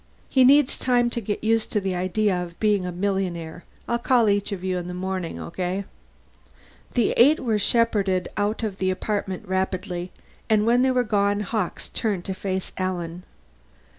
[0.27, 3.65] He needs time to get used to the idea of being a millionaire.
[3.87, 5.83] I'll call each of you in the morning, okay?"
[6.95, 10.11] The eight were shepherded out of the apartment rapidly,
[10.49, 13.21] and when they were gone Hawkes turned to face Alan.